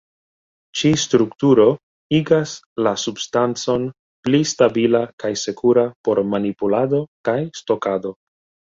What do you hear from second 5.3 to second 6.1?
sekura